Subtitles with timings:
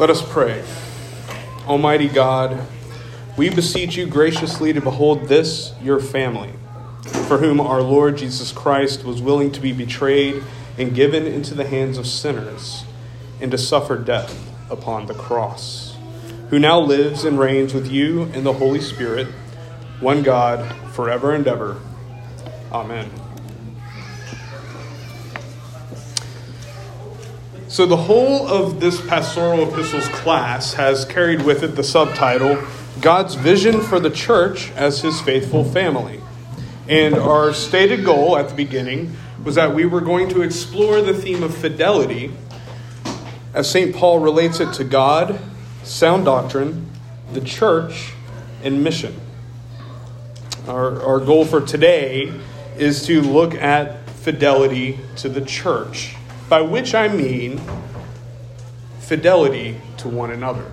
[0.00, 0.64] Let us pray.
[1.66, 2.66] Almighty God,
[3.36, 6.54] we beseech you graciously to behold this, your family,
[7.28, 10.42] for whom our Lord Jesus Christ was willing to be betrayed
[10.78, 12.84] and given into the hands of sinners,
[13.42, 15.94] and to suffer death upon the cross,
[16.48, 19.26] who now lives and reigns with you in the Holy Spirit,
[20.00, 21.78] one God, forever and ever.
[22.72, 23.10] Amen.
[27.70, 32.60] So, the whole of this pastoral epistles class has carried with it the subtitle
[33.00, 36.20] God's Vision for the Church as His Faithful Family.
[36.88, 41.14] And our stated goal at the beginning was that we were going to explore the
[41.14, 42.32] theme of fidelity
[43.54, 43.94] as St.
[43.94, 45.38] Paul relates it to God,
[45.84, 46.90] sound doctrine,
[47.32, 48.14] the church,
[48.64, 49.14] and mission.
[50.66, 52.32] Our, our goal for today
[52.76, 56.16] is to look at fidelity to the church
[56.50, 57.60] by which I mean
[58.98, 60.72] fidelity to one another.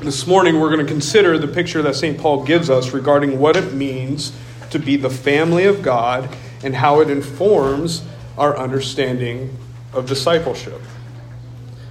[0.00, 2.18] This morning, we're going to consider the picture that St.
[2.18, 4.32] Paul gives us regarding what it means
[4.70, 8.02] to be the family of God and how it informs
[8.38, 9.54] our understanding
[9.92, 10.80] of discipleship.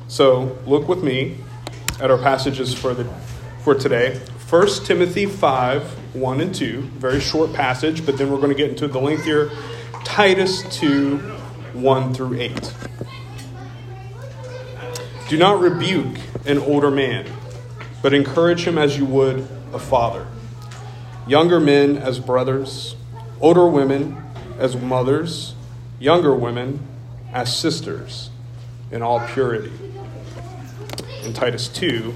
[0.07, 1.37] So, look with me
[2.01, 3.05] at our passages for, the,
[3.63, 4.19] for today.
[4.49, 8.71] 1 Timothy 5 1 and 2, very short passage, but then we're going to get
[8.71, 9.51] into the lengthier
[10.03, 12.73] Titus 2 1 through 8.
[15.29, 17.27] Do not rebuke an older man,
[18.01, 20.25] but encourage him as you would a father.
[21.27, 22.95] Younger men as brothers,
[23.39, 24.17] older women
[24.57, 25.53] as mothers,
[25.99, 26.85] younger women
[27.31, 28.31] as sisters,
[28.91, 29.71] in all purity.
[31.23, 32.13] In Titus 2,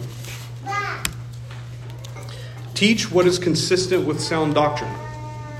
[2.73, 4.93] teach what is consistent with sound doctrine.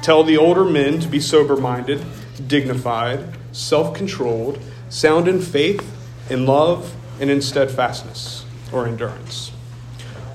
[0.04, 2.04] Tell the older men to be sober minded
[2.46, 5.82] dignified, self controlled, sound in faith,
[6.30, 9.54] in love, and in steadfastness or endurance.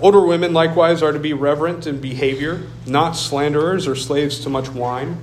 [0.01, 4.71] Older women likewise are to be reverent in behavior, not slanderers or slaves to much
[4.71, 5.21] wine.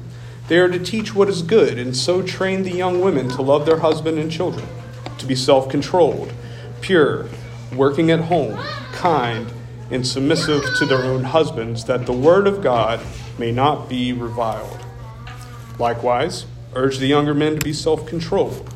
[0.47, 3.65] They are to teach what is good, and so train the young women to love
[3.65, 4.67] their husband and children,
[5.17, 6.31] to be self controlled,
[6.81, 7.29] pure,
[7.73, 8.59] working at home,
[8.91, 9.51] kind,
[9.89, 12.99] and submissive to their own husbands, that the word of God
[13.37, 14.79] may not be reviled.
[15.79, 18.69] Likewise, Urge the younger men to be self controlled.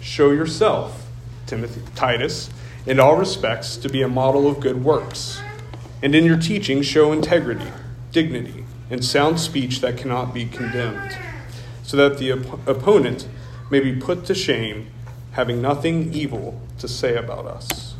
[0.00, 1.06] Show yourself,
[1.46, 2.50] Timothy, Titus,
[2.84, 5.40] in all respects to be a model of good works.
[6.02, 7.70] And in your teaching, show integrity,
[8.10, 11.16] dignity, and sound speech that cannot be condemned,
[11.84, 13.28] so that the op- opponent
[13.70, 14.88] may be put to shame,
[15.32, 17.91] having nothing evil to say about us.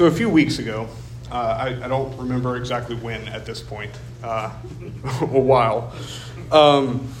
[0.00, 0.88] So a few weeks ago,
[1.30, 3.90] uh, I, I, don't remember exactly when at this point,
[4.22, 4.50] uh,
[5.20, 5.92] a while.
[6.50, 7.12] Um,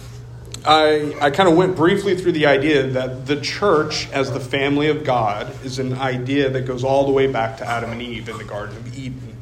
[0.64, 4.88] I, I kind of went briefly through the idea that the church, as the family
[4.88, 8.30] of God, is an idea that goes all the way back to Adam and Eve
[8.30, 9.36] in the Garden of Eden.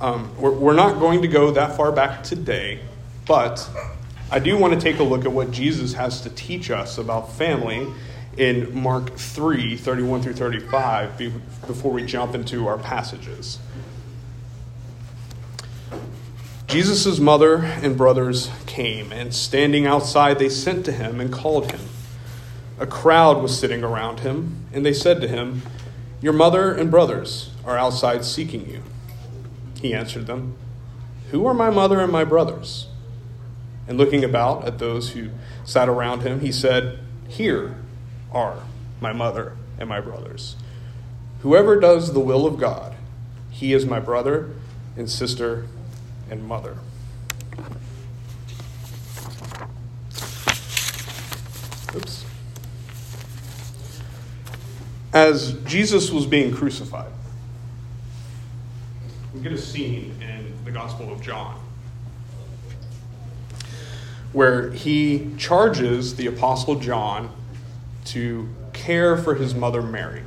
[0.00, 2.80] Um, we're, we're not going to go that far back today,
[3.26, 3.68] but
[4.30, 7.34] I do want to take a look at what Jesus has to teach us about
[7.34, 7.86] family
[8.36, 11.18] in Mark 3 31 through 35
[11.66, 13.58] before we jump into our passages.
[16.66, 21.80] Jesus' mother and brothers came, and standing outside, they sent to him and called him.
[22.78, 25.62] A crowd was sitting around him, and they said to him,
[26.20, 28.82] Your mother and brothers are outside seeking you.
[29.80, 30.56] He answered them,
[31.30, 32.88] Who are my mother and my brothers?
[33.88, 35.30] And looking about at those who
[35.64, 36.98] sat around him, he said,
[37.28, 37.76] Here
[38.32, 38.62] are
[39.00, 40.56] my mother and my brothers.
[41.42, 42.94] Whoever does the will of God,
[43.50, 44.50] he is my brother
[44.96, 45.66] and sister
[46.30, 46.76] and mother.
[51.94, 52.24] Oops.
[55.12, 57.12] As Jesus was being crucified,
[59.34, 61.60] we get a scene in the Gospel of John
[64.32, 67.30] where he charges the Apostle John
[68.06, 70.22] to care for his mother Mary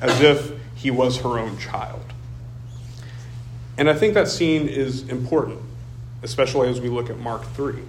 [0.00, 2.02] as if he was her own child.
[3.78, 5.60] And I think that scene is important,
[6.22, 7.82] especially as we look at Mark 3.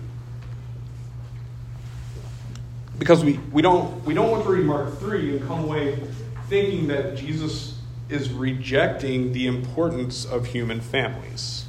[2.98, 6.00] Because we, we, don't, we don't want to read Mark 3 and come away
[6.50, 7.80] thinking that Jesus
[8.10, 11.66] is rejecting the importance of human families.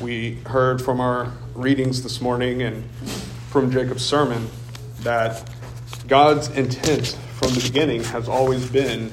[0.00, 2.84] We heard from our readings this morning and
[3.50, 4.50] from Jacob's sermon
[5.00, 5.48] that
[6.08, 9.12] God's intent from the beginning has always been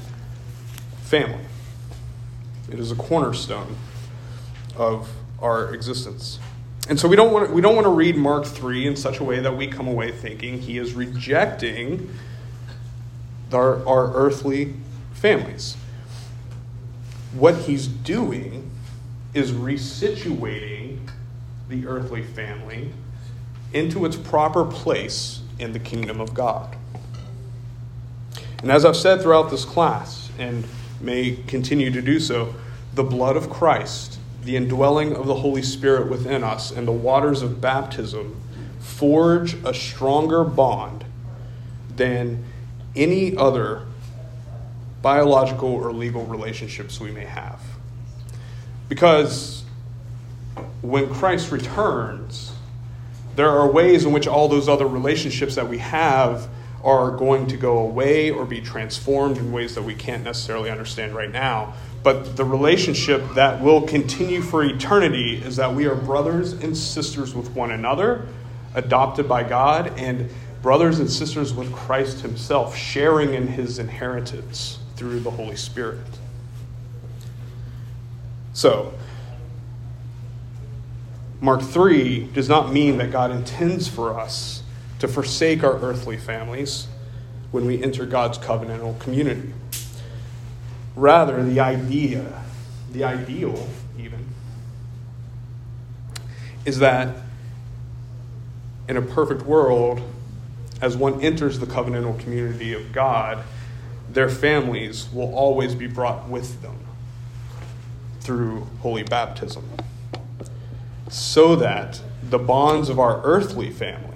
[1.01, 1.43] family.
[2.71, 3.75] It is a cornerstone
[4.75, 5.09] of
[5.41, 6.39] our existence.
[6.89, 9.19] And so we don't want to, we don't want to read Mark 3 in such
[9.19, 12.13] a way that we come away thinking he is rejecting
[13.51, 14.73] our, our earthly
[15.13, 15.77] families.
[17.33, 18.69] What he's doing
[19.33, 21.09] is resituating
[21.69, 22.91] the earthly family
[23.71, 26.75] into its proper place in the kingdom of God.
[28.63, 30.63] And as I've said throughout this class, and
[31.01, 32.55] may continue to do so,
[32.93, 37.41] the blood of Christ, the indwelling of the Holy Spirit within us, and the waters
[37.41, 38.39] of baptism
[38.79, 41.03] forge a stronger bond
[41.93, 42.45] than
[42.95, 43.85] any other
[45.01, 47.61] biological or legal relationships we may have.
[48.87, 49.65] Because
[50.81, 52.53] when Christ returns,
[53.35, 56.47] there are ways in which all those other relationships that we have
[56.83, 61.15] are going to go away or be transformed in ways that we can't necessarily understand
[61.15, 61.73] right now.
[62.03, 67.33] But the relationship that will continue for eternity is that we are brothers and sisters
[67.33, 68.27] with one another,
[68.73, 70.29] adopted by God, and
[70.61, 76.05] brothers and sisters with Christ Himself, sharing in His inheritance through the Holy Spirit.
[78.51, 78.93] So,
[81.39, 84.62] Mark 3 does not mean that God intends for us
[85.03, 86.87] to forsake our earthly families
[87.51, 89.51] when we enter God's covenantal community.
[90.95, 92.41] Rather, the idea,
[92.89, 93.67] the ideal
[93.99, 94.25] even,
[96.63, 97.17] is that
[98.87, 100.01] in a perfect world,
[100.81, 103.43] as one enters the covenantal community of God,
[104.09, 106.77] their families will always be brought with them
[108.21, 109.69] through holy baptism.
[111.09, 114.12] So that the bonds of our earthly family,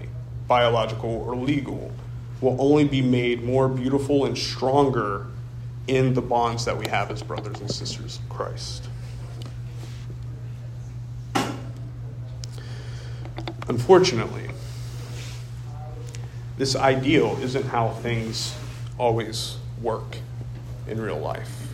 [0.47, 1.91] biological or legal,
[2.41, 5.25] will only be made more beautiful and stronger
[5.87, 8.87] in the bonds that we have as brothers and sisters of Christ.
[13.67, 14.49] Unfortunately,
[16.57, 18.55] this ideal isn't how things
[18.97, 20.17] always work
[20.87, 21.67] in real life.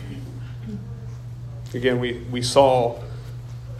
[1.72, 3.00] Again, we, we saw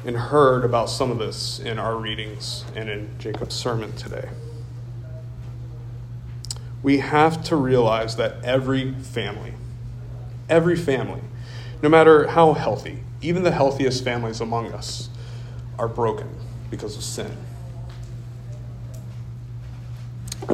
[0.05, 4.29] and heard about some of this in our readings and in Jacob's sermon today.
[6.85, 9.55] We have to realize that every family,
[10.51, 11.23] every family,
[11.83, 15.09] no matter how healthy, even the healthiest families among us,
[15.79, 16.29] are broken
[16.71, 17.35] because of sin.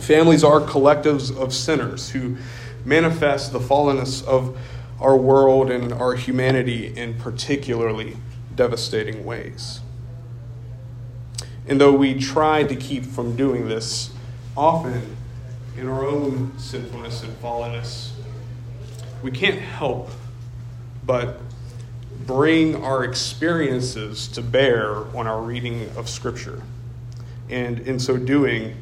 [0.00, 2.36] Families are collectives of sinners who
[2.84, 4.56] manifest the fallenness of
[5.00, 8.16] our world and our humanity in particularly
[8.54, 9.80] devastating ways.
[11.66, 14.10] And though we try to keep from doing this,
[14.56, 15.16] often
[15.80, 18.10] in our own sinfulness and fallenness,
[19.22, 20.10] we can't help
[21.06, 21.40] but
[22.26, 26.62] bring our experiences to bear on our reading of Scripture.
[27.48, 28.76] And in so doing,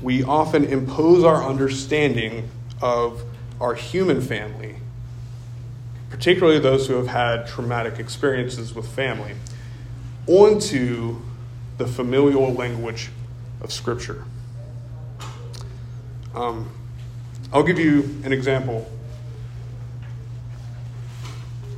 [0.00, 2.48] we often impose our understanding
[2.80, 3.24] of
[3.60, 4.76] our human family,
[6.08, 9.34] particularly those who have had traumatic experiences with family,
[10.28, 11.16] onto
[11.78, 13.10] the familial language
[13.60, 14.24] of Scripture.
[16.34, 16.70] Um,
[17.52, 18.90] I'll give you an example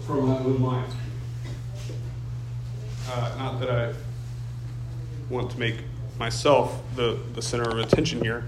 [0.06, 0.94] from my own life.
[3.10, 3.94] Uh, not that I
[5.28, 5.76] want to make
[6.18, 8.44] myself the, the center of attention here,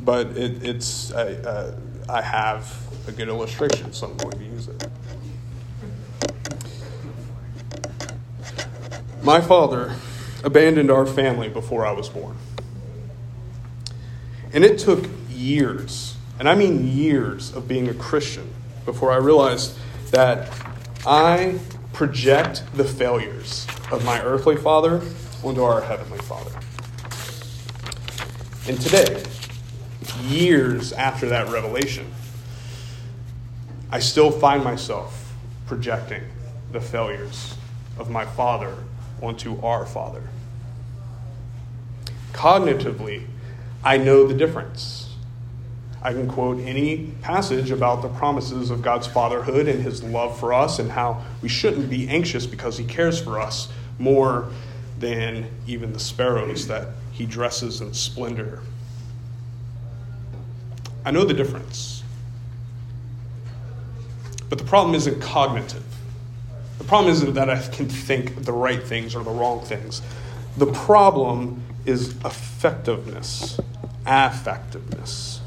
[0.00, 1.76] but it, it's I, uh,
[2.08, 4.88] I have a good illustration, so I'm going to use it.
[9.22, 9.94] My father
[10.42, 12.36] abandoned our family before I was born.
[14.52, 15.06] And it took
[15.42, 18.48] years, and I mean years, of being a Christian
[18.84, 19.76] before I realized
[20.10, 20.50] that
[21.06, 21.58] I
[21.92, 25.02] project the failures of my earthly father
[25.42, 26.52] onto our heavenly father.
[28.66, 29.22] And today,
[30.22, 32.06] years after that revelation,
[33.90, 35.34] I still find myself
[35.66, 36.22] projecting
[36.70, 37.56] the failures
[37.98, 38.74] of my father
[39.20, 40.22] onto our father.
[42.32, 43.26] Cognitively,
[43.84, 45.01] I know the difference.
[46.02, 50.52] I can quote any passage about the promises of God's fatherhood and his love for
[50.52, 53.68] us and how we shouldn't be anxious because he cares for us
[53.98, 54.48] more
[54.98, 58.60] than even the sparrows that he dresses in splendor.
[61.04, 62.02] I know the difference.
[64.48, 65.84] But the problem isn't cognitive.
[66.78, 70.02] The problem isn't that I can think the right things or the wrong things.
[70.56, 73.58] The problem is effectiveness
[74.06, 75.40] affectiveness.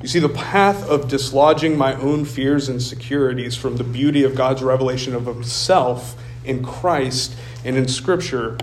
[0.00, 4.34] You see, the path of dislodging my own fears and securities from the beauty of
[4.34, 7.34] God's revelation of Himself in Christ
[7.64, 8.58] and in Scripture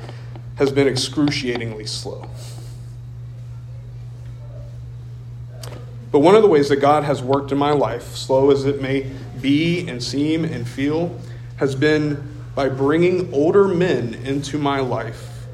[0.56, 2.30] has been excruciatingly slow.
[6.12, 8.82] But one of the ways that God has worked in my life, slow as it
[8.82, 9.12] may
[9.42, 11.20] be and seem and feel,
[11.58, 15.46] has been by bringing older men into my life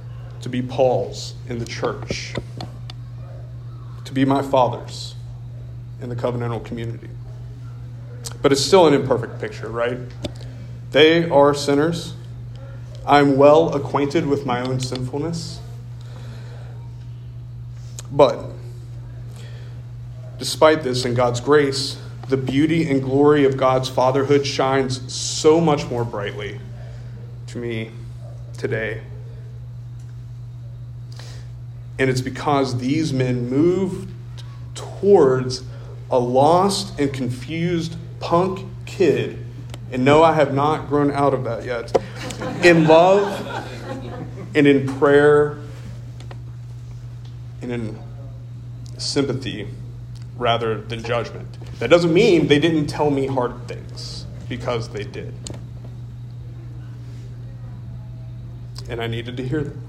[0.41, 2.35] to be Paul's in the church,
[4.05, 5.14] to be my fathers
[6.01, 7.09] in the covenantal community.
[8.41, 9.97] But it's still an imperfect picture, right?
[10.91, 12.13] They are sinners.
[13.05, 15.59] I'm well acquainted with my own sinfulness.
[18.11, 18.51] But
[20.37, 21.97] despite this, in God's grace,
[22.29, 26.59] the beauty and glory of God's fatherhood shines so much more brightly
[27.47, 27.91] to me
[28.57, 29.01] today.
[31.97, 34.11] And it's because these men moved
[34.73, 35.63] towards
[36.09, 39.43] a lost and confused punk kid.
[39.91, 41.95] And no, I have not grown out of that yet.
[42.63, 43.65] In love
[44.55, 45.57] and in prayer
[47.61, 47.99] and in
[48.97, 49.67] sympathy
[50.37, 51.47] rather than judgment.
[51.79, 55.33] That doesn't mean they didn't tell me hard things, because they did.
[58.89, 59.81] And I needed to hear them.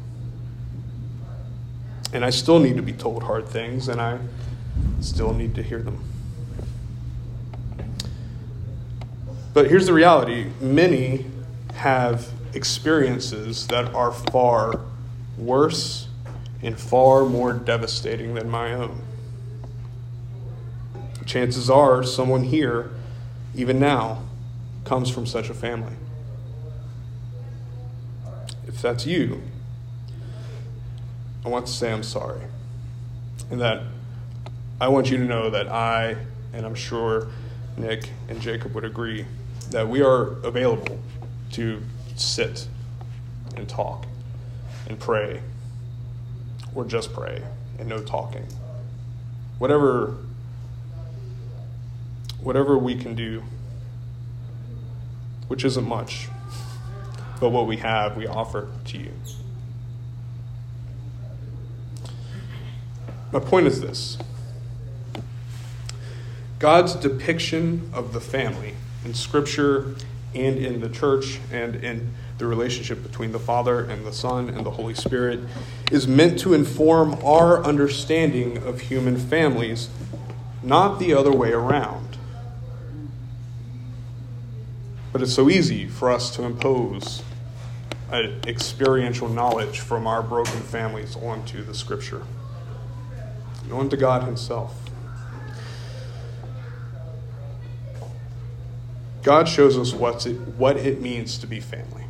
[2.12, 4.18] And I still need to be told hard things, and I
[5.00, 6.02] still need to hear them.
[9.54, 11.26] But here's the reality many
[11.74, 14.80] have experiences that are far
[15.38, 16.08] worse
[16.62, 19.02] and far more devastating than my own
[21.26, 22.90] chances are someone here,
[23.54, 24.22] even now,
[24.84, 25.92] comes from such a family.
[28.66, 29.42] If that's you,
[31.44, 32.42] I want to say I'm sorry.
[33.50, 33.82] And that
[34.78, 36.16] I want you to know that I,
[36.52, 37.28] and I'm sure
[37.78, 39.24] Nick and Jacob would agree,
[39.70, 41.00] that we are available
[41.52, 41.82] to
[42.14, 42.68] sit
[43.56, 44.04] and talk
[44.86, 45.40] and pray,
[46.74, 47.42] or just pray
[47.78, 48.46] and no talking.
[49.58, 50.18] Whatever
[52.42, 53.42] whatever we can do,
[55.48, 56.28] which isn't much,
[57.40, 59.10] but what we have, we offer to you.
[63.32, 64.16] My point is this
[66.58, 69.94] God's depiction of the family in Scripture
[70.34, 74.64] and in the church and in the relationship between the Father and the Son and
[74.64, 75.40] the Holy Spirit
[75.90, 79.88] is meant to inform our understanding of human families,
[80.62, 82.18] not the other way around.
[85.12, 87.22] But it's so easy for us to impose
[88.46, 92.22] experiential knowledge from our broken families onto the scripture
[93.72, 94.85] onto God Himself.
[99.26, 102.04] God shows us what's it, what it means to be family.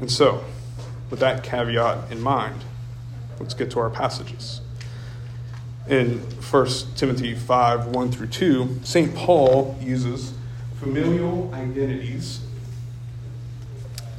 [0.00, 0.42] And so,
[1.10, 2.64] with that caveat in mind,
[3.38, 4.62] let's get to our passages
[5.88, 9.14] in 1 Timothy 5 1 through 2, St.
[9.14, 10.32] Paul uses
[10.80, 12.40] familial identities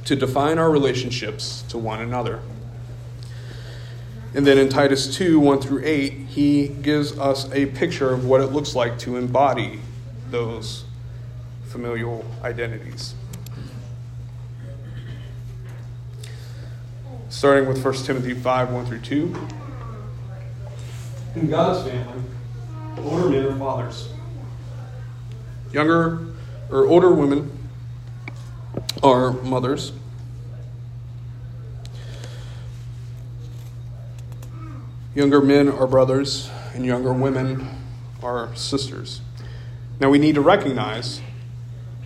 [0.05, 2.41] to define our relationships to one another.
[4.35, 8.41] And then in Titus 2 1 through 8, he gives us a picture of what
[8.41, 9.79] it looks like to embody
[10.29, 10.83] those
[11.67, 13.15] familial identities.
[17.29, 19.47] Starting with 1 Timothy 5 1 through 2
[21.35, 22.23] in God's family,
[22.97, 24.09] older men are fathers.
[25.71, 26.27] Younger
[26.69, 27.57] or older women
[29.01, 29.91] are mothers.
[35.15, 37.69] Younger men are brothers, and younger women
[38.21, 39.21] are sisters.
[39.97, 41.21] Now, we need to recognize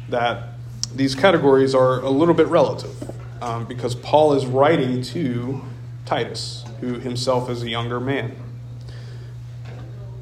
[0.09, 0.49] that
[0.93, 2.95] these categories are a little bit relative
[3.41, 5.59] um, because Paul is writing to
[6.05, 8.35] Titus, who himself is a younger man.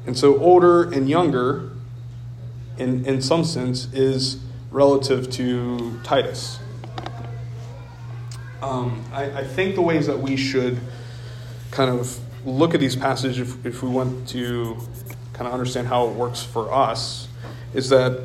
[0.06, 1.72] And so, older and younger,
[2.78, 4.38] in, in some sense, is
[4.70, 6.58] relative to Titus.
[8.62, 10.80] Um, I, I, think the ways that we should
[11.70, 12.18] kind of
[12.48, 14.76] look at these passages, if, if we want to
[15.32, 17.28] kind of understand how it works for us,
[17.74, 18.24] is that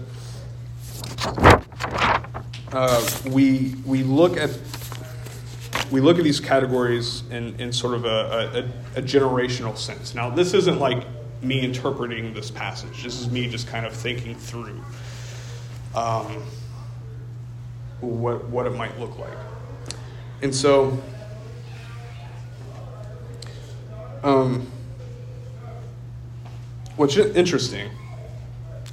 [2.72, 4.50] uh, we we look at
[5.92, 10.16] we look at these categories in, in sort of a, a, a generational sense.
[10.16, 11.06] Now, this isn't like
[11.44, 13.04] me interpreting this passage.
[13.04, 14.84] This is me just kind of thinking through
[15.94, 16.44] um,
[18.02, 19.38] what, what it might look like.
[20.42, 20.98] And so,
[24.24, 24.66] um,
[26.96, 27.90] what's interesting,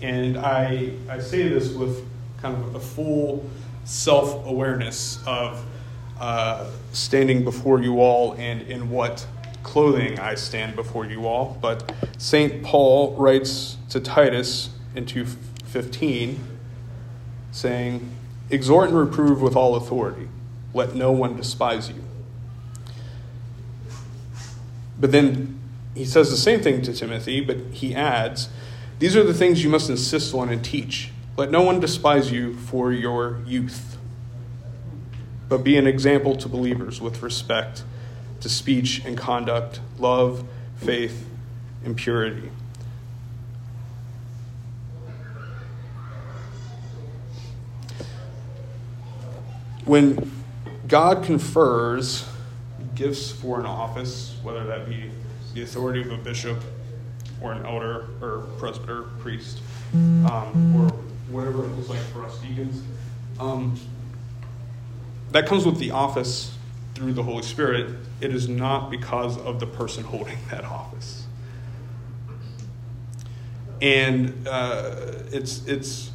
[0.03, 2.05] and I, I say this with
[2.43, 3.49] kind of a full
[3.85, 5.65] self awareness of
[6.19, 9.27] uh, standing before you all and in what
[9.63, 11.59] clothing I stand before you all.
[11.61, 12.63] But St.
[12.63, 16.39] Paul writes to Titus in 2:15
[17.53, 18.09] saying,
[18.51, 20.29] "Exhort and reprove with all authority.
[20.75, 22.03] Let no one despise you."
[25.01, 25.59] But then
[25.95, 28.51] he says the same thing to Timothy, but he adds,
[28.99, 31.11] These are the things you must insist on and teach.
[31.37, 33.97] Let no one despise you for your youth,
[35.49, 37.83] but be an example to believers with respect
[38.41, 40.45] to speech and conduct, love,
[40.77, 41.27] faith,
[41.85, 42.51] and purity.
[49.87, 50.31] When
[50.87, 52.30] God confers
[53.01, 55.11] gifts for an office, whether that be
[55.55, 56.59] the authority of a bishop
[57.41, 59.63] or an elder or presbyter, priest,
[59.95, 60.91] um, or
[61.31, 62.83] whatever it looks like for us deacons.
[63.39, 63.75] Um,
[65.31, 66.55] that comes with the office
[66.95, 67.97] through the Holy Spirit.
[68.21, 71.25] It is not because of the person holding that office.
[73.81, 74.95] And uh,
[75.33, 76.11] it's, it's,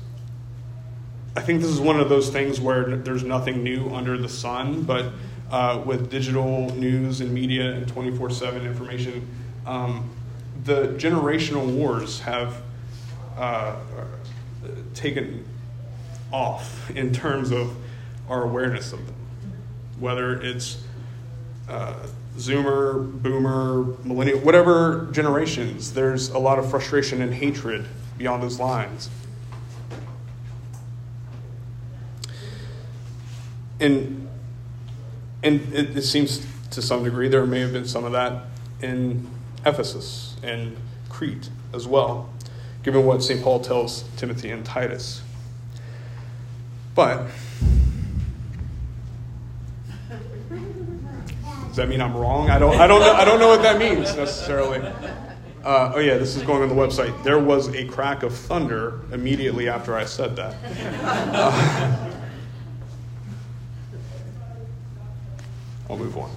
[1.35, 4.83] I think this is one of those things where there's nothing new under the sun,
[4.83, 5.11] but
[5.51, 9.27] uh, with digital news and media and 24 7 information,
[9.65, 10.09] um,
[10.63, 12.61] the generational wars have
[13.37, 13.75] uh,
[14.93, 15.45] taken
[16.31, 17.75] off in terms of
[18.29, 19.15] our awareness of them.
[19.99, 20.83] Whether it's
[21.69, 21.93] uh,
[22.37, 27.85] Zoomer, Boomer, Millennial, whatever generations, there's a lot of frustration and hatred
[28.17, 29.09] beyond those lines.
[33.79, 34.24] And
[35.45, 38.45] and it, it, seems to some degree there may have been some of that
[38.81, 39.27] in
[39.65, 40.75] Ephesus and
[41.09, 42.29] Crete as well,
[42.83, 43.41] given what St.
[43.43, 45.21] Paul tells Timothy and Titus.
[46.95, 47.27] But
[51.67, 52.49] does that mean I'm wrong?
[52.49, 54.79] I don't, I don't, know, I don't know what that means necessarily.
[55.63, 57.23] Uh, oh, yeah, this is going on the website.
[57.23, 60.55] There was a crack of thunder immediately after I said that.
[61.33, 62.14] Uh,
[65.95, 66.31] I'll move on.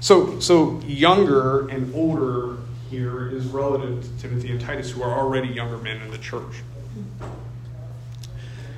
[0.00, 2.58] So, so younger and older
[2.90, 6.62] here is relative to Timothy and Titus, who are already younger men in the church.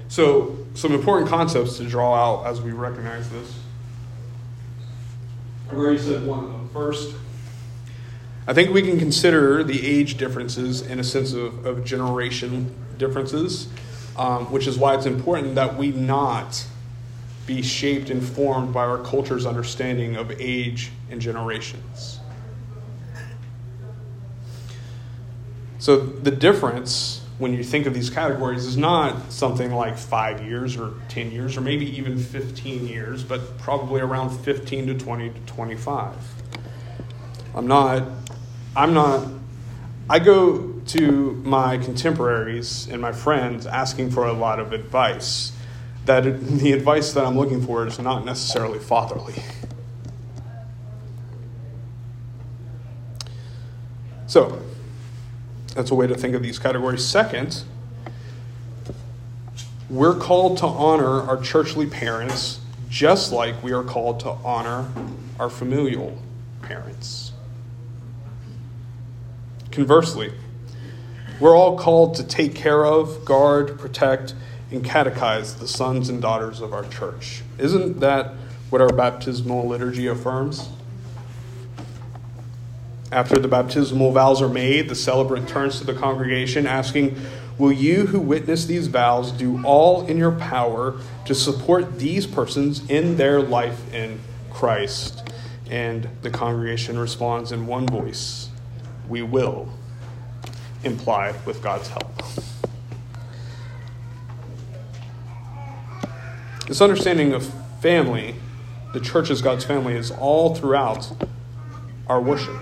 [0.07, 3.59] So, some important concepts to draw out as we recognize this.
[5.69, 6.69] I've already said one of them.
[6.73, 7.17] First,
[8.47, 13.69] I think we can consider the age differences in a sense of, of generation differences,
[14.17, 16.67] um, which is why it's important that we not
[17.47, 22.21] be shaped and formed by our culture's understanding of age and generations.
[25.79, 30.77] So the difference when you think of these categories is not something like five years
[30.77, 35.41] or 10 years or maybe even 15 years, but probably around 15 to 20 to
[35.41, 36.17] 25.
[37.55, 38.05] I'm not,
[38.77, 39.29] I'm not,
[40.09, 45.53] I go to my contemporaries and my friends asking for a lot of advice
[46.07, 49.43] that the advice that I'm looking for is not necessarily fatherly.
[54.27, 54.61] So,
[55.75, 57.05] that's a way to think of these categories.
[57.05, 57.63] Second,
[59.89, 64.89] we're called to honor our churchly parents just like we are called to honor
[65.41, 66.17] our familial
[66.63, 67.33] parents.
[69.73, 70.33] Conversely,
[71.41, 74.35] we're all called to take care of, guard, protect,
[74.75, 77.43] and catechize the sons and daughters of our church.
[77.59, 78.35] Isn't that
[78.71, 80.69] what our baptismal liturgy affirms?
[83.13, 87.17] After the baptismal vows are made, the celebrant turns to the congregation asking,
[87.57, 92.85] Will you who witness these vows do all in your power to support these persons
[92.91, 94.19] in their life in
[94.51, 95.31] Christ?
[95.71, 98.49] And the congregation responds in one voice,
[99.09, 99.69] We will,
[100.83, 102.21] implied with God's help.
[106.67, 107.47] This understanding of
[107.83, 108.37] family,
[108.95, 111.13] the church as God's family, is all throughout
[112.07, 112.57] our worship.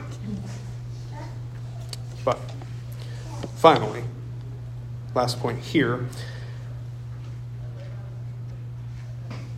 [2.25, 2.39] But
[3.57, 4.03] finally,
[5.15, 6.09] last point here.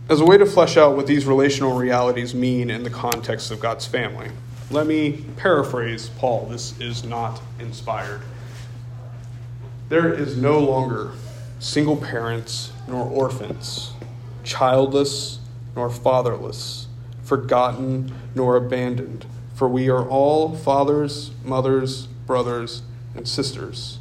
[0.09, 3.59] As a way to flesh out what these relational realities mean in the context of
[3.59, 4.29] God's family,
[4.69, 6.45] let me paraphrase Paul.
[6.45, 8.21] This is not inspired.
[9.89, 11.13] There is no longer
[11.57, 13.93] single parents nor orphans
[14.45, 15.39] childless
[15.75, 16.87] nor fatherless,
[17.23, 22.83] forgotten nor abandoned, for we are all fathers, mothers, brothers,
[23.15, 23.99] and sisters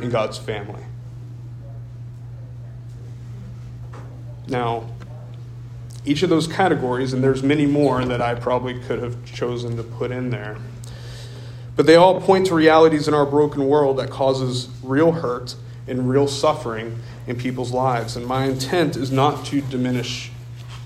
[0.00, 0.84] in God's family.
[4.48, 4.88] Now,
[6.04, 9.82] each of those categories, and there's many more that I probably could have chosen to
[9.82, 10.56] put in there,
[11.76, 15.54] but they all point to realities in our broken world that causes real hurt
[15.86, 18.16] and real suffering in people's lives.
[18.16, 20.30] And my intent is not to diminish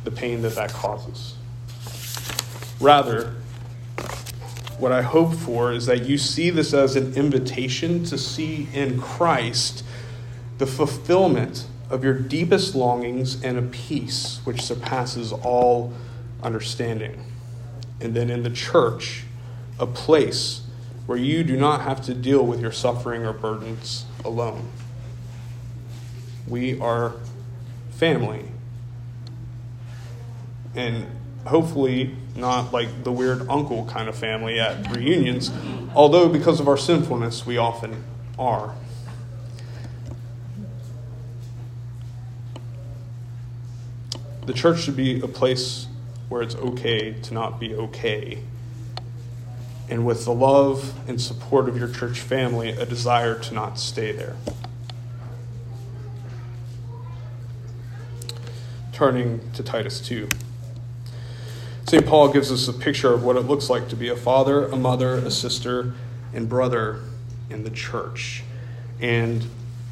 [0.05, 1.35] the pain that that causes.
[2.81, 3.35] Rather,
[4.79, 9.01] what I hope for is that you see this as an invitation to see in
[9.01, 9.83] Christ
[10.59, 15.92] the fulfillment of your deepest longings and a peace which surpasses all
[16.42, 17.25] understanding.
[18.01, 19.25] And then in the church,
[19.79, 20.62] a place
[21.07, 24.68] where you do not have to deal with your suffering or burdens alone.
[26.48, 27.14] We are
[27.90, 28.44] family.
[30.74, 31.06] And
[31.46, 35.50] hopefully, not like the weird uncle kind of family at reunions,
[35.94, 38.04] although because of our sinfulness, we often
[38.38, 38.74] are.
[44.44, 45.88] The church should be a place
[46.28, 48.38] where it's okay to not be okay.
[49.88, 54.12] And with the love and support of your church family, a desire to not stay
[54.12, 54.37] there.
[58.96, 60.26] Turning to Titus 2.
[61.87, 62.06] St.
[62.06, 64.76] Paul gives us a picture of what it looks like to be a father, a
[64.76, 65.92] mother, a sister,
[66.32, 67.02] and brother
[67.50, 68.42] in the church.
[68.98, 69.44] And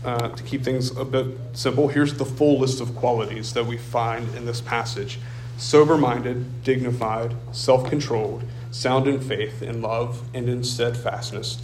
[0.06, 3.76] uh, to keep things a bit simple, here's the full list of qualities that we
[3.76, 5.18] find in this passage
[5.58, 11.60] sober minded, dignified, self controlled, sound in faith, in love, and in steadfastness,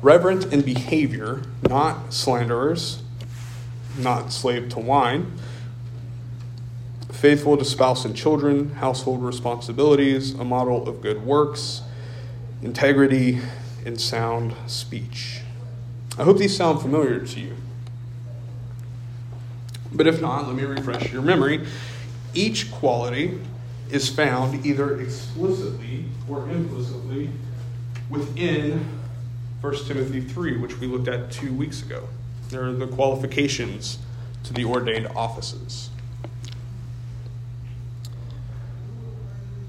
[0.00, 3.02] reverent in behavior, not slanderers,
[3.98, 5.30] not slave to wine,
[7.20, 11.82] faithful to spouse and children, household responsibilities, a model of good works,
[12.62, 13.38] integrity,
[13.84, 15.42] and sound speech.
[16.18, 17.56] I hope these sound familiar to you.
[19.92, 21.66] But if not, let me refresh your memory.
[22.32, 23.38] Each quality
[23.90, 27.28] is found either explicitly or implicitly
[28.08, 28.88] within
[29.60, 32.08] 1 Timothy 3, which we looked at two weeks ago.
[32.48, 33.98] There are the qualifications
[34.44, 35.89] to the ordained offices.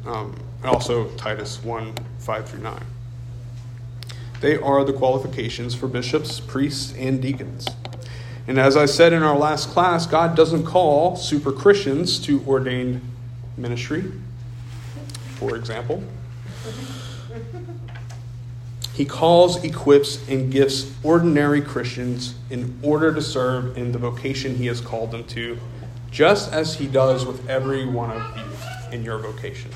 [0.06, 2.84] Um, and also, Titus 1 5 through 9.
[4.42, 7.68] They are the qualifications for bishops, priests, and deacons.
[8.48, 13.02] And as I said in our last class, God doesn't call super Christians to ordained
[13.56, 14.12] ministry,
[15.36, 16.04] for example.
[18.94, 24.66] He calls, equips, and gifts ordinary Christians in order to serve in the vocation he
[24.66, 25.58] has called them to,
[26.10, 28.61] just as he does with every one of you
[28.91, 29.71] in your vocation.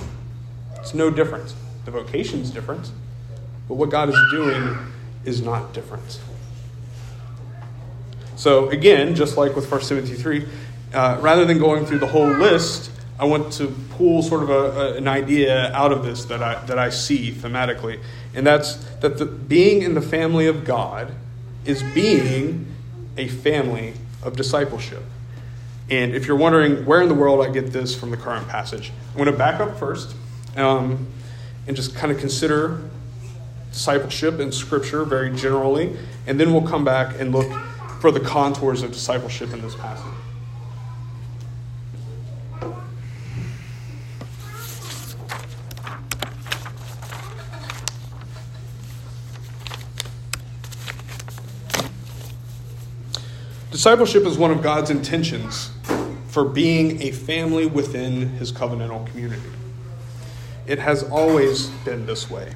[0.78, 1.54] It's no different.
[1.86, 2.92] The vocation's different,
[3.68, 4.78] but what God is doing
[5.24, 6.20] is not different.
[8.36, 10.46] So, again, just like with 1 Timothy 3,
[10.94, 14.54] uh, rather than going through the whole list, I want to pull sort of a,
[14.54, 18.00] a, an idea out of this that I, that I see thematically.
[18.34, 21.14] And that's that the, being in the family of God
[21.64, 22.68] is being
[23.18, 25.04] a family of discipleship.
[25.90, 28.92] And if you're wondering where in the world I get this from the current passage,
[29.12, 30.16] I'm going to back up first
[30.56, 31.08] um,
[31.68, 32.82] and just kind of consider
[33.72, 35.96] discipleship in Scripture very generally.
[36.28, 37.52] And then we'll come back and look
[38.00, 40.14] for the contours of discipleship in this passage.
[53.76, 55.70] Discipleship is one of God's intentions
[56.30, 59.50] for being a family within his covenantal community.
[60.66, 62.54] It has always been this way.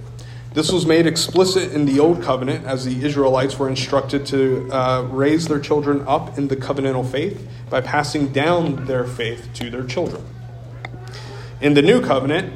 [0.53, 5.09] This was made explicit in the Old Covenant as the Israelites were instructed to uh,
[5.11, 9.83] raise their children up in the covenantal faith by passing down their faith to their
[9.83, 10.23] children.
[11.59, 12.53] In the New Covenant,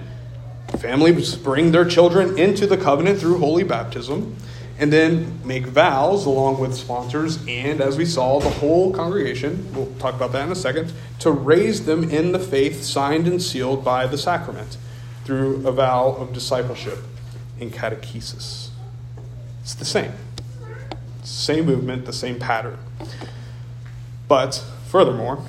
[0.78, 4.38] families bring their children into the covenant through holy baptism
[4.80, 9.94] and then make vows along with sponsors and, as we saw, the whole congregation, we'll
[10.00, 13.84] talk about that in a second, to raise them in the faith signed and sealed
[13.84, 14.78] by the sacrament
[15.26, 17.00] through a vow of discipleship
[17.60, 18.70] and catechesis.
[19.62, 20.12] It's the same.
[21.24, 22.78] Same movement, the same pattern.
[24.28, 25.44] But furthermore,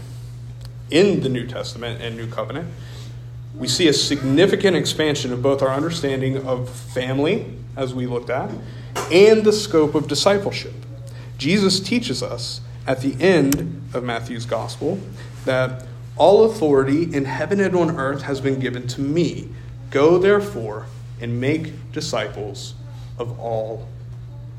[0.90, 2.68] in the New Testament and New Covenant,
[3.56, 8.50] we see a significant expansion of both our understanding of family, as we looked at,
[9.10, 10.74] and the scope of discipleship.
[11.38, 14.98] Jesus teaches us at the end of Matthew's gospel
[15.44, 19.48] that all authority in heaven and on earth has been given to me.
[19.90, 20.86] Go therefore
[21.20, 22.74] and make disciples
[23.18, 23.88] of all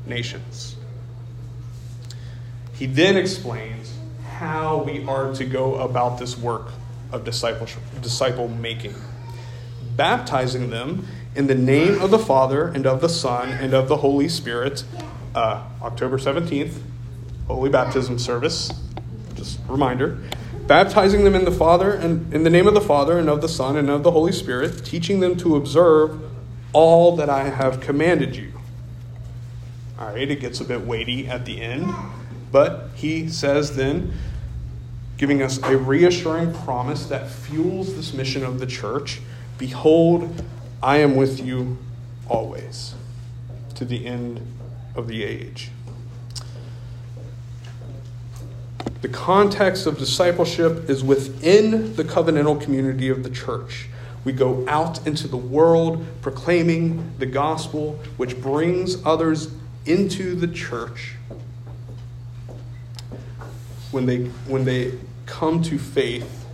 [0.06, 0.76] nations.
[2.74, 3.92] He then explains
[4.38, 6.68] how we are to go about this work
[7.10, 8.94] of discipleship, disciple making.
[9.96, 13.98] Baptizing them in the name of the Father and of the Son and of the
[13.98, 14.84] Holy Spirit.
[15.34, 16.80] Uh, October 17th,
[17.46, 18.72] Holy Baptism Service.
[19.34, 20.18] Just reminder.
[20.66, 23.48] Baptizing them in the Father and in the name of the Father and of the
[23.48, 26.18] Son and of the Holy Spirit, teaching them to observe
[26.72, 28.52] all that I have commanded you.
[29.98, 31.92] All right, it gets a bit weighty at the end,
[32.50, 34.14] but he says then,
[35.18, 39.20] giving us a reassuring promise that fuels this mission of the church
[39.58, 40.44] Behold,
[40.86, 41.78] I am with you
[42.28, 42.94] always
[43.74, 44.40] to the end
[44.94, 45.72] of the age.
[49.02, 53.88] The context of discipleship is within the covenantal community of the church.
[54.22, 59.50] We go out into the world proclaiming the gospel, which brings others
[59.86, 61.16] into the church
[63.90, 64.92] when they, when they
[65.26, 66.46] come to faith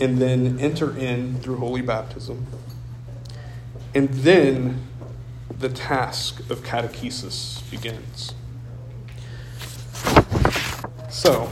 [0.00, 2.48] and then enter in through holy baptism.
[3.94, 4.86] And then
[5.58, 8.34] the task of catechesis begins.
[11.10, 11.50] So,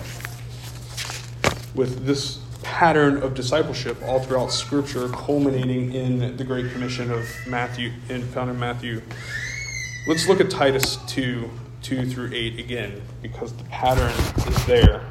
[1.75, 7.93] with this pattern of discipleship all throughout Scripture, culminating in the Great Commission of Matthew,
[8.09, 9.03] in, found in Matthew,
[10.07, 11.51] let's look at Titus 2
[11.83, 14.13] 2 through 8 again, because the pattern
[14.47, 15.05] is there.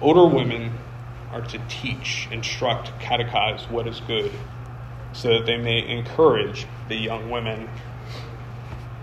[0.00, 0.72] Older women
[1.32, 4.30] are to teach, instruct, catechize what is good,
[5.14, 7.70] so that they may encourage the young women,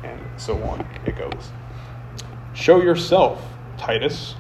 [0.04, 1.50] and so on it goes.
[2.54, 3.42] Show yourself,
[3.78, 4.36] Titus,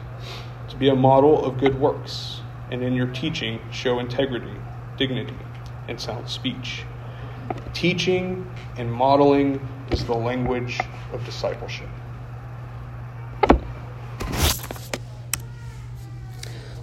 [0.69, 4.53] to be a model of good works, and in your teaching, show integrity,
[4.97, 5.35] dignity,
[5.87, 6.83] and sound speech.
[7.73, 10.79] Teaching and modeling is the language
[11.13, 11.89] of discipleship.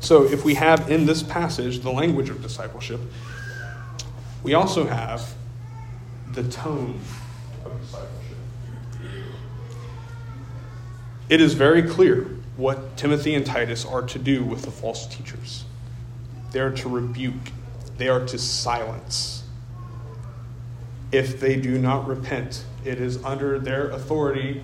[0.01, 3.01] So, if we have in this passage the language of discipleship,
[4.43, 5.35] we also have
[6.33, 7.01] the tone
[7.65, 8.37] of discipleship.
[11.29, 15.65] It is very clear what Timothy and Titus are to do with the false teachers.
[16.53, 17.53] They are to rebuke,
[17.97, 19.45] they are to silence.
[21.11, 24.63] If they do not repent, it is under their authority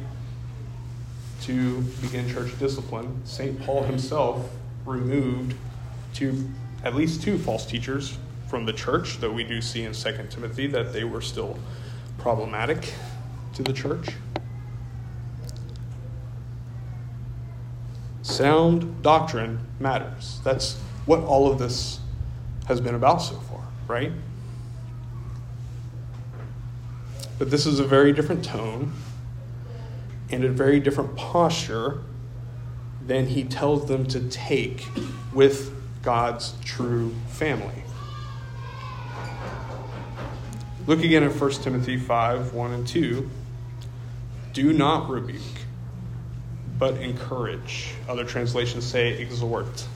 [1.43, 3.21] to begin church discipline.
[3.25, 3.61] St.
[3.61, 4.51] Paul himself
[4.87, 5.55] removed
[6.15, 6.49] two,
[6.83, 8.17] at least two false teachers
[8.49, 11.59] from the church, though we do see in 2 Timothy that they were still
[12.19, 12.93] problematic
[13.55, 14.09] to the church.
[18.23, 20.41] Sound doctrine matters.
[20.45, 22.01] That's what all of this
[22.67, 24.11] has been about so far, right?
[27.39, 28.93] But this is a very different tone
[30.31, 32.03] and a very different posture
[33.07, 34.87] than he tells them to take
[35.33, 37.85] with God's true family.
[40.87, 43.31] Look again at 1 Timothy 5 1 and 2.
[44.53, 45.41] Do not rebuke,
[46.79, 47.95] but encourage.
[48.07, 49.87] Other translations say exhort.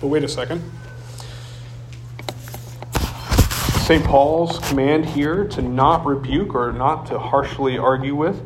[0.00, 0.62] But wait a second.
[3.90, 4.04] St.
[4.04, 8.40] Paul's command here to not rebuke or not to harshly argue with,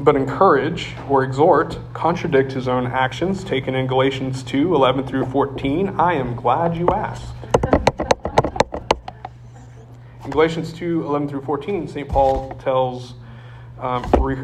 [0.00, 5.88] but encourage or exhort contradict his own actions taken in Galatians 2 11 through 14.
[5.98, 7.34] I am glad you asked.
[10.24, 12.08] In Galatians 2 11 through 14, St.
[12.08, 13.14] Paul tells,
[13.80, 14.36] um, re,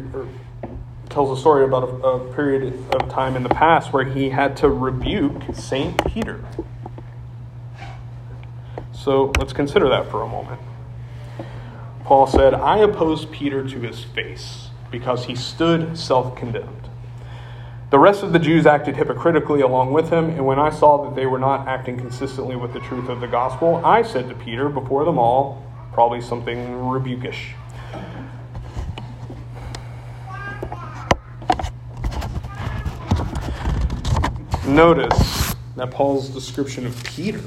[1.09, 4.57] tells a story about a, a period of time in the past where he had
[4.57, 6.05] to rebuke St.
[6.05, 6.43] Peter.
[8.91, 10.59] So let's consider that for a moment.
[12.03, 16.89] Paul said, I opposed Peter to his face because he stood self condemned.
[17.91, 21.15] The rest of the Jews acted hypocritically along with him, and when I saw that
[21.15, 24.69] they were not acting consistently with the truth of the gospel, I said to Peter
[24.69, 27.53] before them all, probably something rebukish.
[34.67, 37.41] Notice that Paul's description of Peter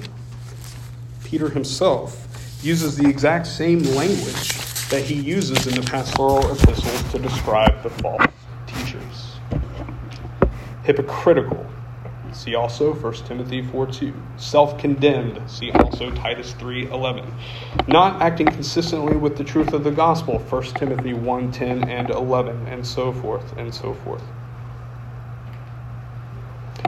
[1.28, 2.24] Peter himself
[2.62, 7.90] uses the exact same language that he uses in the pastoral epistles to describe the
[7.90, 8.26] false
[8.66, 9.36] teachers.
[10.84, 11.66] Hypocritical.
[12.32, 14.14] See also 1 Timothy 4 2.
[14.36, 15.40] Self condemned.
[15.50, 17.34] See also Titus 3 11.
[17.86, 20.38] Not acting consistently with the truth of the gospel.
[20.38, 24.22] 1 Timothy 1 10 and 11, and so forth and so forth.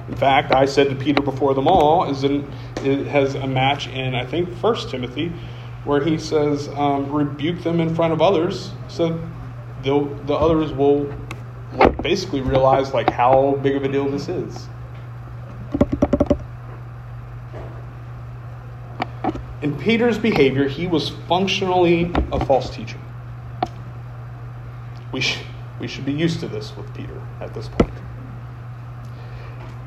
[0.08, 4.14] In fact, I said to Peter before them all, is it has a match in,
[4.14, 5.32] I think, First Timothy,
[5.84, 9.20] where he says, um, rebuke them in front of others so
[9.82, 11.12] the others will
[11.74, 14.68] like, basically realize like how big of a deal this is.
[19.62, 22.98] In Peter's behavior, he was functionally a false teacher.
[25.12, 25.40] We, sh-
[25.78, 27.92] we should be used to this with Peter at this point.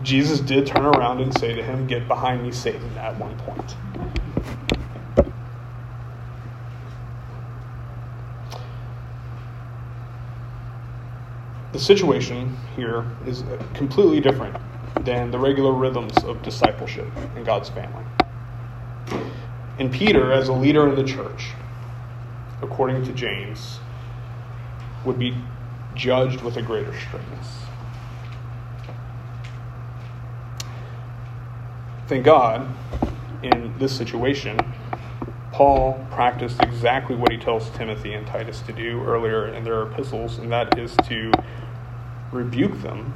[0.03, 3.75] Jesus did turn around and say to him, Get behind me, Satan, at one point.
[11.73, 14.55] The situation here is completely different
[15.03, 18.05] than the regular rhythms of discipleship in God's family.
[19.79, 21.49] And Peter, as a leader in the church,
[22.61, 23.79] according to James,
[25.03, 25.35] would be
[25.95, 27.57] judged with a greater strictness.
[32.07, 32.67] Thank God,
[33.41, 34.59] in this situation,
[35.53, 40.39] Paul practiced exactly what he tells Timothy and Titus to do earlier in their epistles,
[40.39, 41.31] and that is to
[42.31, 43.13] rebuke them,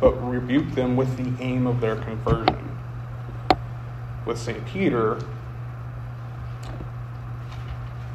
[0.00, 2.78] but rebuke them with the aim of their conversion.
[4.24, 4.64] With St.
[4.64, 5.18] Peter,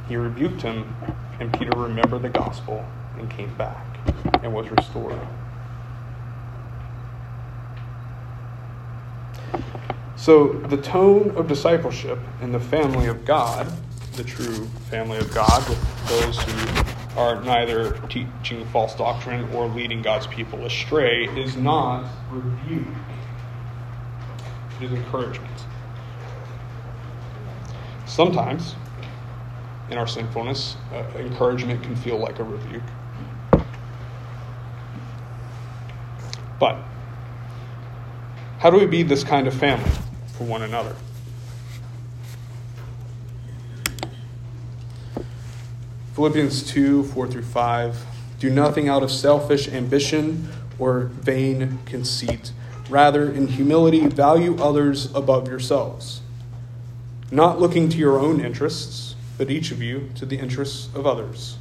[0.07, 0.95] he rebuked him,
[1.41, 2.85] and Peter remembered the gospel
[3.17, 3.85] and came back
[4.41, 5.19] and was restored.
[10.21, 13.65] So, the tone of discipleship in the family of God,
[14.17, 20.03] the true family of God, with those who are neither teaching false doctrine or leading
[20.03, 22.86] God's people astray, is not rebuke,
[24.79, 25.65] it is encouragement.
[28.05, 28.75] Sometimes,
[29.89, 32.84] in our sinfulness, uh, encouragement can feel like a rebuke.
[36.60, 36.77] But
[38.60, 39.89] how do we be this kind of family
[40.41, 40.95] for one another?
[46.15, 48.06] Philippians 2 4 through 5.
[48.39, 50.49] Do nothing out of selfish ambition
[50.80, 52.54] or vain conceit.
[52.89, 56.21] Rather, in humility, value others above yourselves,
[57.30, 61.58] not looking to your own interests but each of you to the interests of others.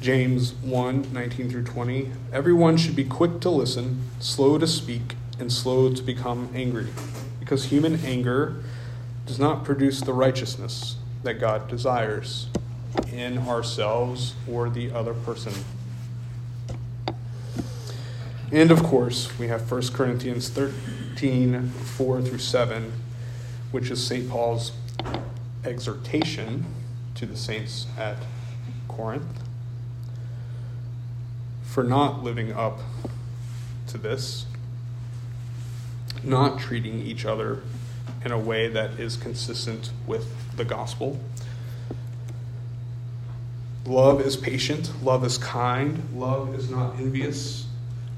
[0.00, 2.10] James 1 19 through 20.
[2.32, 6.88] Everyone should be quick to listen, slow to speak, and slow to become angry,
[7.52, 8.56] because human anger
[9.26, 12.46] does not produce the righteousness that God desires
[13.12, 15.52] in ourselves or the other person.
[18.50, 22.90] And of course, we have 1 Corinthians 13 4 through 7,
[23.70, 24.30] which is St.
[24.30, 24.72] Paul's
[25.62, 26.64] exhortation
[27.16, 28.16] to the saints at
[28.88, 29.42] Corinth
[31.64, 32.78] for not living up
[33.88, 34.46] to this,
[36.24, 37.62] not treating each other
[38.24, 41.18] in a way that is consistent with the gospel.
[43.84, 47.66] Love is patient, love is kind, love is not envious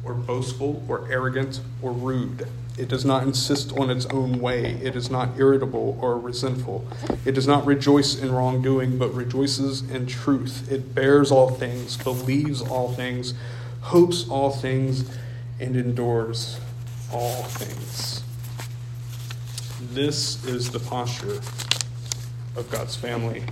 [0.05, 2.47] or boastful or arrogant or rude.
[2.77, 4.73] It does not insist on its own way.
[4.83, 6.87] It is not irritable or resentful.
[7.25, 10.71] It does not rejoice in wrongdoing, but rejoices in truth.
[10.71, 13.33] It bears all things, believes all things,
[13.81, 15.09] hopes all things,
[15.61, 16.59] and endures
[17.15, 18.25] all things.
[19.95, 21.41] This is the posture
[22.57, 23.45] of God's family.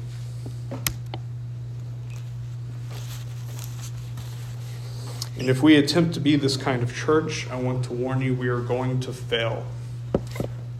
[5.38, 8.34] And if we attempt to be this kind of church, I want to warn you
[8.34, 9.64] we are going to fail.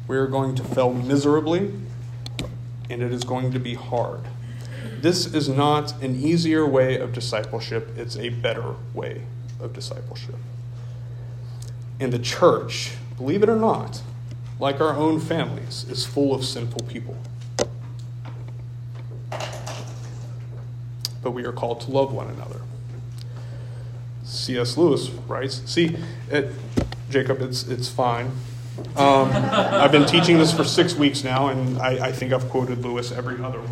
[0.08, 1.72] We are going to fail miserably,
[2.90, 4.22] and it is going to be hard.
[5.00, 9.22] This is not an easier way of discipleship, it's a better way
[9.60, 10.36] of discipleship.
[12.02, 14.02] And the church, believe it or not,
[14.58, 17.16] like our own families, is full of sinful people.
[21.22, 22.60] But we are called to love one another.
[24.24, 24.76] C.S.
[24.76, 25.62] Lewis writes.
[25.66, 25.96] See,
[26.28, 26.50] it,
[27.08, 28.32] Jacob, it's it's fine.
[28.96, 32.78] Um, I've been teaching this for six weeks now, and I, I think I've quoted
[32.84, 33.70] Lewis every other week.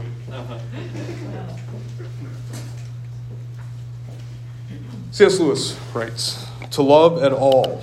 [5.10, 5.40] C.S.
[5.40, 7.82] Lewis writes To love at all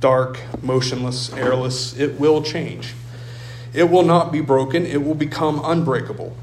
[0.00, 2.94] dark, motionless, airless, it will change.
[3.74, 6.36] It will not be broken, it will become unbreakable,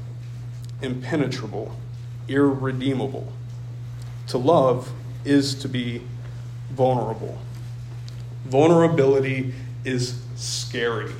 [0.82, 1.76] impenetrable,
[2.28, 3.32] irredeemable.
[4.28, 4.92] To love
[5.24, 6.02] is to be
[6.70, 7.38] vulnerable.
[8.44, 9.54] Vulnerability
[9.84, 11.12] is scary.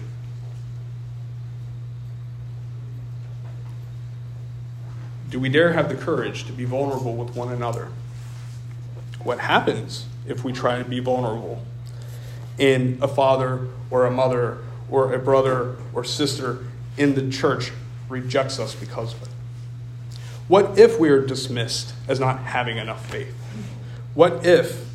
[5.28, 7.88] Do we dare have the courage to be vulnerable with one another?
[9.22, 11.62] What happens if we try to be vulnerable?
[12.58, 14.58] And a father or a mother
[14.90, 16.64] or a brother or sister
[16.96, 17.72] in the church
[18.08, 19.28] rejects us because of it?
[20.48, 23.34] What if we are dismissed as not having enough faith?
[24.14, 24.86] What if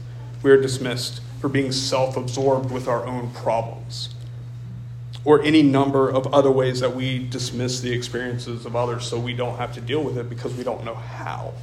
[0.41, 4.16] we are dismissed for being self absorbed with our own problems?
[5.24, 9.34] Or any number of other ways that we dismiss the experiences of others so we
[9.34, 11.53] don't have to deal with it because we don't know how.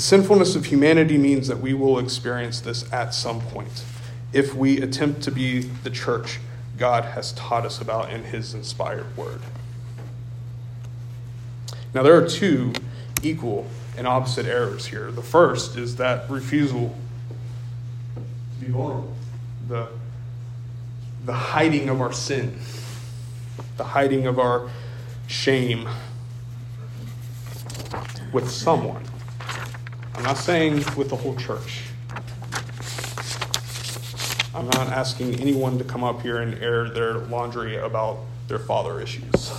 [0.00, 3.84] The sinfulness of humanity means that we will experience this at some point
[4.32, 6.40] if we attempt to be the church
[6.78, 9.42] God has taught us about in His inspired word.
[11.92, 12.72] Now, there are two
[13.22, 13.66] equal
[13.98, 15.10] and opposite errors here.
[15.10, 16.96] The first is that refusal
[18.14, 19.14] to be vulnerable,
[19.68, 19.88] the,
[21.26, 22.58] the hiding of our sin,
[23.76, 24.70] the hiding of our
[25.26, 25.86] shame
[28.32, 29.09] with someone.
[30.14, 31.82] I'm not saying with the whole church.
[34.54, 39.00] I'm not asking anyone to come up here and air their laundry about their father
[39.00, 39.52] issues.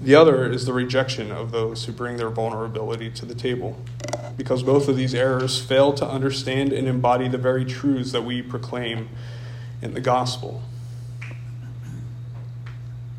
[0.00, 3.76] The other is the rejection of those who bring their vulnerability to the table,
[4.36, 8.40] because both of these errors fail to understand and embody the very truths that we
[8.40, 9.08] proclaim
[9.82, 10.62] in the gospel.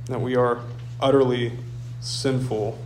[0.05, 0.62] That we are
[0.99, 1.53] utterly
[2.00, 2.78] sinful,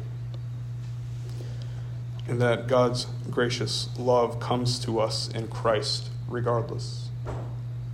[2.28, 7.10] and that God's gracious love comes to us in Christ regardless,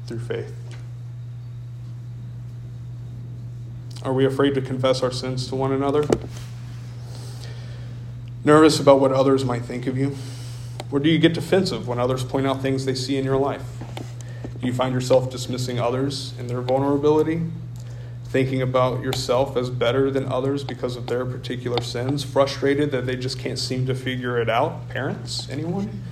[0.05, 0.53] through faith.
[4.03, 6.05] Are we afraid to confess our sins to one another?
[8.45, 10.15] Nervous about what others might think of you?
[10.91, 13.65] Or do you get defensive when others point out things they see in your life?
[14.61, 17.41] Do you find yourself dismissing others in their vulnerability?
[18.37, 22.23] Thinking about yourself as better than others because of their particular sins?
[22.23, 24.89] Frustrated that they just can't seem to figure it out?
[24.89, 25.49] Parents?
[25.49, 26.03] Anyone?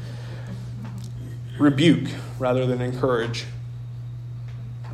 [1.59, 2.09] Rebuke
[2.39, 3.45] rather than encourage.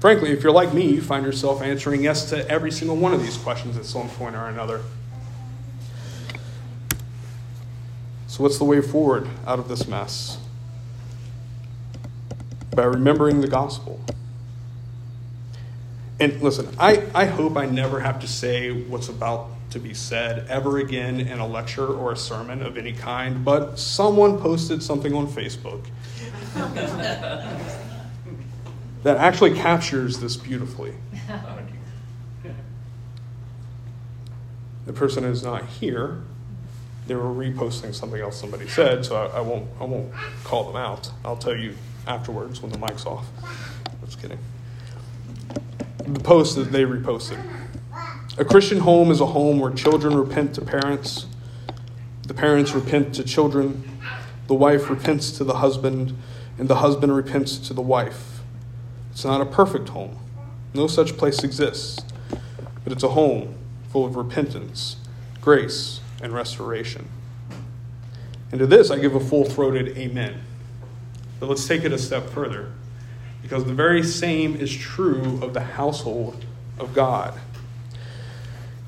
[0.02, 3.22] Frankly, if you're like me, you find yourself answering yes to every single one of
[3.22, 4.82] these questions at some point or another.
[8.28, 10.38] So, what's the way forward out of this mess?
[12.76, 14.02] By remembering the gospel.
[16.22, 20.46] And listen, I, I hope I never have to say what's about to be said
[20.50, 25.16] ever again in a lecture or a sermon of any kind, but someone posted something
[25.16, 25.84] on Facebook
[29.02, 30.94] that actually captures this beautifully.
[34.86, 36.22] The person is not here.
[37.08, 40.14] They were reposting something else somebody said, so I, I won't I won't
[40.44, 41.10] call them out.
[41.26, 43.26] I'll tell you afterwards when the mic's off.
[44.06, 44.38] Just kidding.
[46.08, 47.44] The post that they reposted.
[48.38, 51.28] A Christian home is a home where children repent to parents,
[52.26, 54.00] the parents repent to children,
[54.48, 56.18] the wife repents to the husband,
[56.58, 58.40] and the husband repents to the wife.
[59.12, 60.18] It's not a perfect home.
[60.74, 62.00] No such place exists.
[62.84, 63.56] But it's a home
[63.90, 64.96] full of repentance,
[65.42, 67.10] grace, and restoration.
[68.52, 70.42] And to this, I give a full throated amen.
[71.40, 72.72] But let's take it a step further,
[73.42, 76.46] because the very same is true of the household
[76.80, 77.34] of God.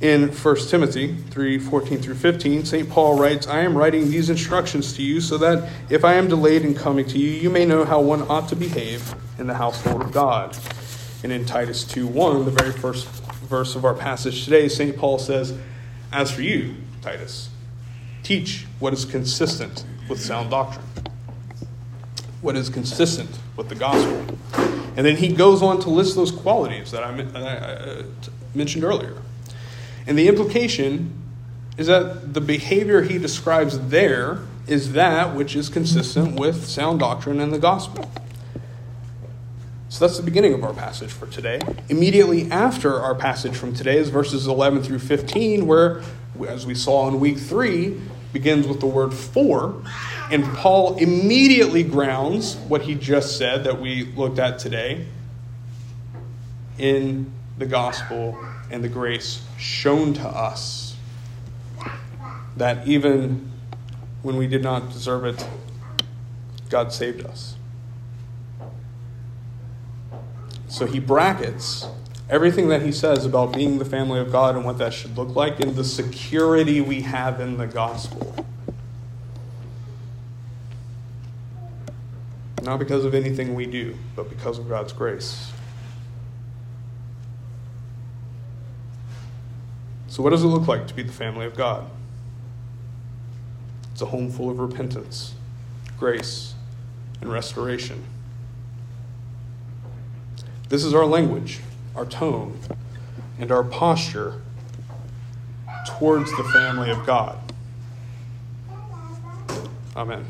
[0.02, 2.90] In 1 Timothy 3 14 through 15, St.
[2.90, 6.64] Paul writes, I am writing these instructions to you so that if I am delayed
[6.64, 10.02] in coming to you, you may know how one ought to behave in the household
[10.02, 10.58] of God.
[11.24, 14.98] And in Titus 2 1, the very first verse of our passage today, St.
[14.98, 15.58] Paul says,
[16.12, 17.50] As for you, Titus,
[18.24, 20.86] teach what is consistent with sound doctrine,
[22.44, 24.38] what is consistent with the gospel.
[24.96, 28.04] And then he goes on to list those qualities that I, that I uh,
[28.54, 29.16] mentioned earlier.
[30.06, 31.14] And the implication
[31.78, 37.40] is that the behavior he describes there is that which is consistent with sound doctrine
[37.40, 38.12] and the gospel.
[39.90, 41.62] So that's the beginning of our passage for today.
[41.88, 46.02] Immediately after our passage from today is verses 11 through 15, where,
[46.48, 48.02] as we saw in week three,
[48.34, 49.82] begins with the word for.
[50.32, 55.06] And Paul immediately grounds what he just said that we looked at today
[56.78, 58.38] in the gospel
[58.72, 60.96] and the grace shown to us.
[62.58, 63.52] that even
[64.22, 65.48] when we did not deserve it,
[66.70, 67.56] God saved us.
[70.68, 71.88] So he brackets
[72.30, 75.36] everything that he says about being the family of God and what that should look
[75.36, 78.46] like in the security we have in the gospel.
[82.64, 85.52] Not because of anything we do, but because of God's grace.
[90.08, 91.90] So, what does it look like to be the family of God?
[93.92, 95.34] It's a home full of repentance,
[96.00, 96.54] grace,
[97.20, 98.02] and restoration.
[100.70, 101.60] This is our language,
[101.98, 102.58] our tone,
[103.40, 104.42] and our posture
[105.86, 107.38] towards the family of God.
[109.98, 110.26] Amen.